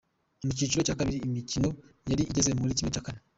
Mu 0.45 0.51
cyiciro 0.57 0.81
cya 0.87 0.97
kabiri, 0.99 1.17
imikino 1.27 1.69
yari 2.09 2.23
igeze 2.31 2.49
muri 2.59 2.75
kimwe 2.77 2.91
cya 2.95 3.05
kane 3.05 3.19